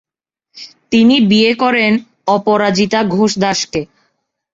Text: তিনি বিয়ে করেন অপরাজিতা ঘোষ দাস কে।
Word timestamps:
তিনি 0.91 1.15
বিয়ে 1.29 1.51
করেন 1.53 1.91
অপরাজিতা 2.27 2.99
ঘোষ 3.13 3.31
দাস 3.43 3.59
কে। 3.71 3.81